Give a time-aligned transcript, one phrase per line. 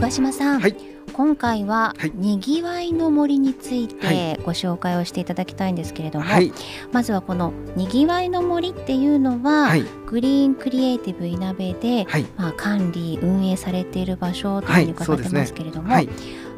[0.00, 0.74] 桑島さん、はい。
[1.12, 2.12] 今回ははい。
[2.14, 6.54] にぎわいの森についはてご紹介をしていただきたいんですけれども、はい。
[6.90, 9.84] まずはこのにぎわいの森っていうのは、はい。
[10.06, 12.24] グリーンクリエイティブいなべで、はい。
[12.38, 16.08] まあ、管理運営されている場所というふうに伺ってますけれども、はい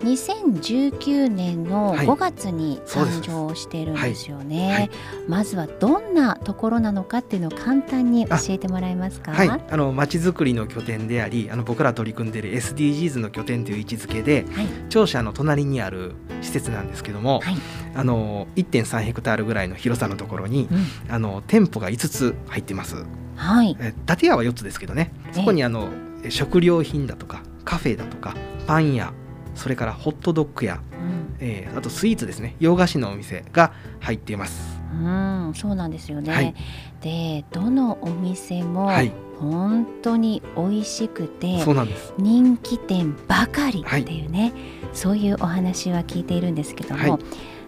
[0.00, 2.06] 2019年のはい。
[2.06, 4.90] 5月に誕生しているんですよね、はい。
[5.26, 9.32] まずはどんなところなのかっていうのを簡単に教えてもらえますか？
[9.32, 14.66] はい、あの町づくりの拠点でありあの僕ら取り組んでいる SDGs の拠点という位置づけではい。
[14.88, 17.56] 庁舎の隣にある施設なんですけども、はい。
[17.94, 20.74] あの1.3ヘクタールぐらいの広さのところにう
[21.10, 21.14] ん。
[21.14, 22.96] あの店舗が5つ入っています。
[23.36, 23.76] はい。
[23.80, 25.12] え建屋は4つですけどね。
[25.32, 25.88] そこにあの
[26.24, 28.34] え食料品だとかカフェだとか
[28.66, 29.12] パン屋
[29.58, 31.36] それからホットドッグや、うん。
[31.40, 32.56] えーあとスイーツですね。
[32.60, 34.78] 洋菓子のお店が入っています。
[34.92, 36.32] うん、そうなんですよね。
[36.32, 36.54] はい。
[37.00, 39.12] で、どのお店もはい。
[39.38, 42.14] 本当に美味しくて、そうなんです。
[42.18, 44.52] 人気店ばかりっていうね、
[44.92, 47.18] そういうお話は聞いているんですけども、は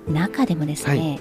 [0.09, 1.21] 中でもですね、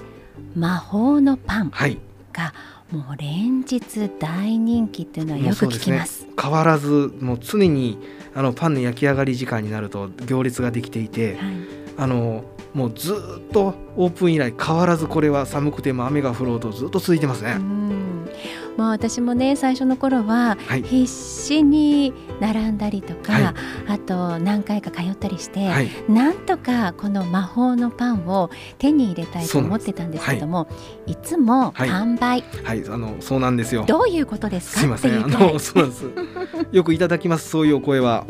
[0.56, 1.98] 魔法のパンはい。
[2.32, 2.52] が
[2.90, 3.80] もう連日
[4.18, 6.26] 大人気っていうのはよく聞きます。
[6.40, 7.98] 変わらずもう常に
[8.34, 11.54] あのパンの焼き上がり時間になると行列ができていてはい。
[11.96, 17.56] あのもうずーっとオープン以来変わらずこれは寒くても雨が降ろうとずっと続いてますね。
[17.58, 18.30] うん。
[18.76, 20.82] まあ私もね最初の頃ははい。
[20.82, 23.54] 必死に並んだりとか、はい。
[23.88, 25.90] あと何回か通ったりして、はい。
[26.08, 30.66] なんとかこの魔法のパンを手に入れたいと思ってたんですけども
[31.06, 31.88] いつもはい。
[31.88, 32.84] 完売、はい。
[32.88, 33.84] あのそうなんですよ。
[33.86, 34.80] どういうことですか？
[34.80, 35.24] すいません。
[35.24, 36.04] あのそうなんです。
[36.72, 37.48] よくいただきます。
[37.48, 38.24] そういうお声は。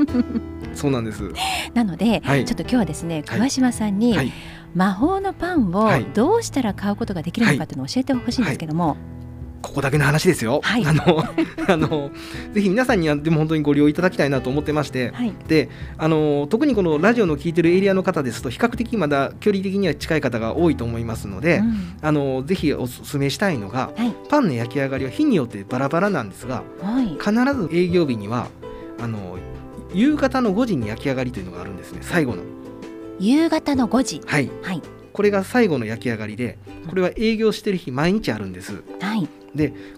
[0.74, 1.30] そうなんです。
[1.74, 2.44] なので、はい。
[2.44, 3.24] ちょっと今日はですねはい。
[3.24, 4.32] 桑島さんに、はい。
[4.74, 6.06] 魔法のパンをはい。
[6.14, 8.96] どうしたら買うことができるのかっていうのを教えてほしいんですけども、
[9.62, 10.60] ここだけの話ですよ。
[10.62, 10.84] はい。
[10.86, 11.24] あの
[11.68, 12.10] あの
[12.52, 15.10] ぜひ皆さんにはでも本当にご利用いただきたいなと思ってまして。
[15.10, 21.96] はい、であの特にこのラジオの聞いてるエリアの方ですと比較的まだ距離的には近い方が多いと思いますので、うん。
[22.00, 24.14] あのぜひお勧めしたいのがはい。
[24.28, 27.10] パンの焼き上がりは日によってバラバラなんですがはい。
[27.18, 28.48] 必ず営業日には
[29.00, 29.38] あの
[29.92, 32.42] 夕方の5時に焼き上がりというのがあるんですね最後の。
[33.18, 34.20] 夕方の5時。
[34.26, 34.50] はい。
[34.62, 34.82] はい。
[35.12, 36.56] これが最後の焼き上がりで
[36.88, 38.82] これは営業してる日毎日あるんです。
[39.00, 39.28] はい、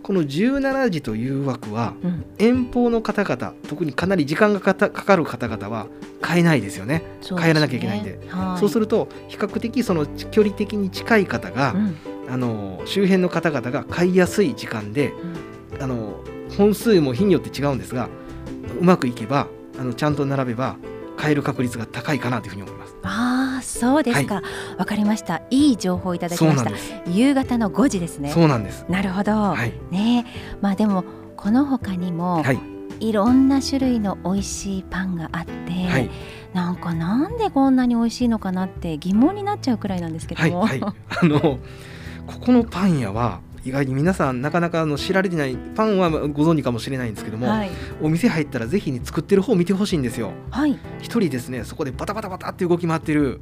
[0.03, 5.87] この17時という枠はうん、遠方の方々特にかなり時間がかたかかる方々は
[6.21, 7.03] 買えないですよね。
[7.37, 7.43] ね。
[7.43, 8.19] 帰らなきゃいけないんで。
[8.29, 11.97] はい、そうすると比較的その距離的に近い方が、うん。
[12.31, 15.13] あの周辺の方々が買いやすい時間で
[15.73, 15.83] うん。
[15.83, 16.21] あの
[16.57, 18.09] 本数も日によって違うんですが
[18.81, 19.49] うまくいけば
[19.79, 20.77] あのちゃんと並べば
[21.17, 22.97] 買える確率が高いかなというふうに思います。
[23.63, 24.43] そうですか。
[24.79, 25.43] わ、かりました。
[25.51, 26.71] いい情報いただきました。
[27.11, 28.31] 夕方の5時ですね。
[28.31, 28.85] そうなんです。
[28.89, 29.73] なるほど、はい。
[29.91, 30.27] ね。
[30.61, 31.05] まあでも
[31.37, 32.59] この他にも、はい。
[33.01, 36.11] い、ろんな種類の美味しいパンがあって、はい。
[36.55, 40.95] なんかなんでこんなに美味しいのかなって疑問になっちゃうくらいなんですけども、はいはい。
[41.23, 41.59] あのこ
[42.41, 47.71] このパン屋は意外に皆さんなかなかあの知られてないパンはご存知かもしれないんですけども、はい。
[48.01, 50.33] お店入ったらぜひに作ってる方を見てほしいんですよ。
[50.51, 50.73] はい。
[51.01, 53.41] 一人ですねそこでバタバタバタって動き回ってるはい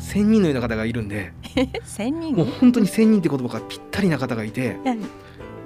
[0.00, 1.32] 1000人のような方がいるんで。
[1.84, 2.34] 千人？
[2.34, 4.76] もう本当に1000人って言葉がぴったりな方がいて。
[4.84, 4.98] はい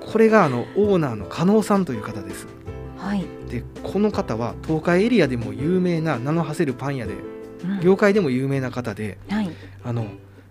[0.05, 2.47] これがあのオーナーの加納さんという方です。
[2.99, 7.15] はい、でこの方は東海エリアでも有名な名の馳せるパン屋で
[7.65, 7.81] うん。
[7.81, 9.51] 業界でも有名な方ではい、
[9.83, 10.07] あの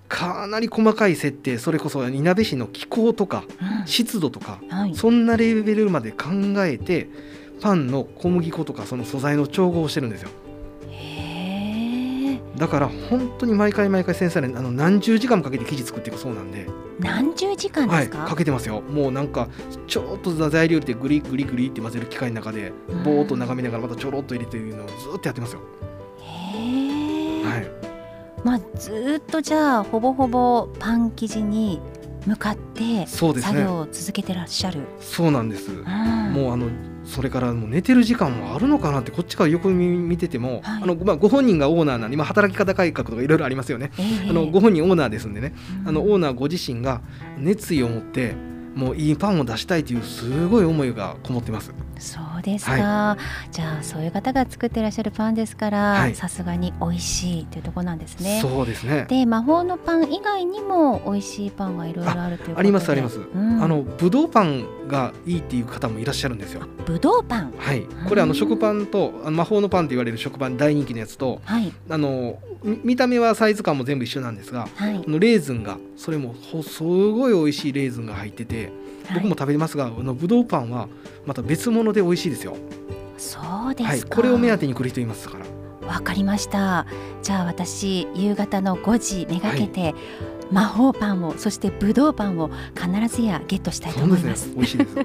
[0.08, 3.44] かなり細かい設定それこそいなべ市の気候とか
[3.82, 3.88] うん。
[3.88, 7.10] 湿度とかはい、そんなレベルまで考えて
[7.62, 10.30] パンの小麦粉とかその素材の調合をしてるんですよ
[12.58, 16.70] だから本当に毎回毎回先生ねあの何十時間もかけて生地作っていくそうなんで、
[17.00, 18.82] 何十時間ではい、すか、かけてますよ。
[18.82, 19.50] もうなんか
[19.88, 23.04] ちょっと材料入れてグリグリグリって混ぜる機械の中でうん。
[23.04, 25.62] ぼーっと眺めながらまたちょろっと入れていうのをずっとやってますよ、
[26.20, 27.68] へえ、はい、
[28.44, 31.82] まあずーっとじゃあほぼほぼパン生地に
[32.28, 33.54] 向かってそうですね。
[33.54, 34.82] 作業を続けてらっしゃる。
[35.00, 35.72] そうなんです。
[35.72, 35.86] うん。
[36.34, 36.68] もうあの
[37.06, 40.84] それからもう寝てる時間もあるのかなってこっちから横見見てても、はい。
[40.84, 44.30] あのまあ、ご本人がオーナーなんで今働き方改革とかいろいろありますよね、ええ。
[44.30, 45.90] あのご本人オーナーですんでね、うん。
[45.90, 47.02] あのオーナーご自身が
[47.38, 48.36] 熱意を持って
[48.76, 53.18] もういいパンを出したいというすごい思いがこもってますそうですか、
[53.52, 56.12] じゃあそういう方が作ってらっしゃるパンですかはい。
[56.12, 58.40] らさすがに美味しいというところなんですね。
[58.42, 59.06] そうですね。
[59.08, 62.60] で魔法のパン以外にも美味しいパンがいろいろあるということで。
[62.60, 63.64] ありますあります、うん。
[63.64, 66.62] あのぶどうパンがいいっていう方もいらっしゃるんですよ。
[66.86, 67.54] ぶどうパン。
[67.58, 67.84] はい。
[68.08, 68.30] これあうん。
[68.30, 71.72] の食パンと魔法のパンと言われる食パン大人気のやつとはい。
[71.90, 74.96] あのみ見た目はサイズ感も全部一緒なんですがはい。
[74.96, 78.72] あのレーズンがそれもほすごい美味しいレーズンが入ってて
[79.14, 80.88] 僕も食べてますが、あのぶどうパンは
[81.26, 82.56] また別物で美味しいですよ。
[83.18, 83.40] そ
[83.70, 85.88] うですか、はい、これを目当てに来る人いますから。
[85.88, 86.86] わかりました。
[87.22, 89.96] じゃあ私夕方の5時めがけて、はい、
[90.52, 94.44] 魔法パンをそしてぶどうパンを必ずやゲットしたいと思います。
[94.44, 94.96] すね、美味しいです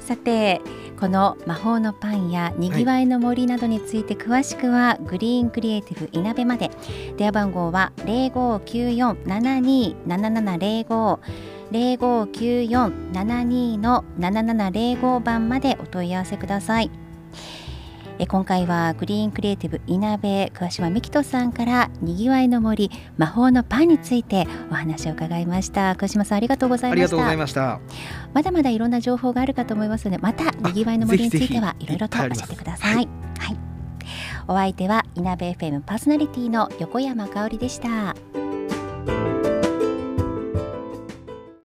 [0.08, 0.60] さて
[0.98, 6.70] この魔法のパンやにぎわいの森などについて詳しくは、グリーンクリエイティブいなべまで。
[7.16, 8.30] 電話番号は零
[11.74, 16.90] 五九四七二七七零五零五九四七二の七七零五番までお問い合わせください。
[18.20, 25.96] え今回はグリーンクリエイティブいなべ桑島美希人さんからにぎわいの森魔法のパンについてお話を伺いました。
[25.96, 27.02] 桑島さんありがとうございました。
[27.02, 27.80] ありがとうございました。
[28.32, 32.94] まだまだいろんな情報があるかと思いますのでまたにぎわいの森についてはいろいろと教えてください。
[32.94, 33.08] はい、
[33.40, 33.56] はい、
[34.46, 38.14] お相手はいなべ FM パーソナリティの横山香織でした